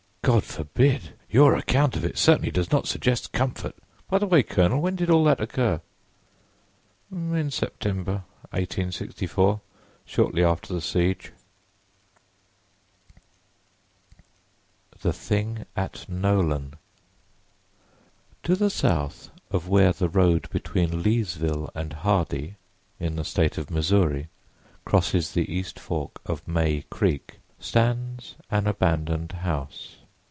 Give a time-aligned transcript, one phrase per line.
[0.23, 1.13] "God forbid!
[1.31, 3.75] Your account of it certainly does not suggest comfort.
[4.07, 5.81] By the way, Colonel, when did all that occur?"
[7.11, 8.21] "In September,
[8.53, 11.33] 1864—shortly after the siege."
[15.01, 16.75] THE THING AT NOLAN
[18.43, 22.57] TO the south of where the road between Leesville and Hardy,
[22.99, 24.29] in the State of Missouri,
[24.85, 29.95] crosses the east fork of May Creek stands an abandoned house.